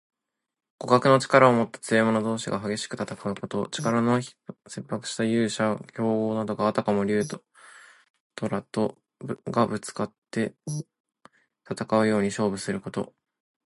[0.79, 3.67] 互角の力をもった強い者同士が激しく戦うこと。
[3.67, 4.35] 力の伯
[4.95, 7.43] 仲した英雄・強豪などが、あたかも竜と
[8.33, 8.97] とらと
[9.45, 10.55] がぶつかって
[11.69, 13.13] 戦うように勝負すること。